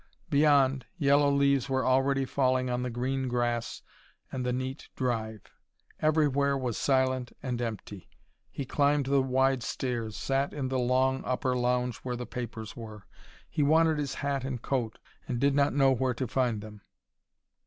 Beyond, 0.31 0.87
yellow 0.97 1.29
leaves 1.29 1.69
were 1.69 1.85
already 1.85 2.25
falling 2.25 2.71
on 2.71 2.81
the 2.81 2.89
green 2.89 3.27
grass 3.27 3.83
and 4.31 4.43
the 4.43 4.51
neat 4.51 4.89
drive. 4.95 5.43
Everywhere 5.99 6.57
was 6.57 6.75
silent 6.75 7.33
and 7.43 7.61
empty. 7.61 8.09
He 8.49 8.65
climbed 8.65 9.05
the 9.05 9.21
wide 9.21 9.61
stairs, 9.61 10.17
sat 10.17 10.55
in 10.55 10.69
the 10.69 10.79
long, 10.79 11.23
upper 11.23 11.55
lounge 11.55 11.97
where 11.97 12.15
the 12.15 12.25
papers 12.25 12.75
were. 12.75 13.03
He 13.47 13.61
wanted 13.61 13.99
his 13.99 14.15
hat 14.25 14.43
and 14.43 14.59
coat, 14.59 14.97
and 15.27 15.39
did 15.39 15.53
not 15.53 15.71
know 15.71 15.91
where 15.91 16.15
to 16.15 16.27
find 16.27 16.61
them. 16.61 16.81